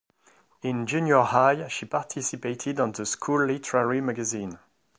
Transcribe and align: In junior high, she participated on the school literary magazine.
In 0.63 0.87
junior 0.87 1.21
high, 1.21 1.67
she 1.67 1.85
participated 1.85 2.79
on 2.79 2.91
the 2.91 3.05
school 3.05 3.45
literary 3.45 4.01
magazine. 4.01 4.57